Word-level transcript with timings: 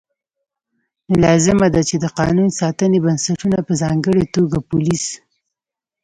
نو 1.07 1.13
لازمه 1.23 1.67
ده 1.73 1.81
چې 1.89 1.95
د 2.03 2.05
قانون 2.19 2.49
ساتنې 2.61 2.97
بنسټونه 3.05 3.57
په 3.67 3.73
ځانګړې 3.81 4.23
توګه 4.35 4.57
پولیس 4.69 5.05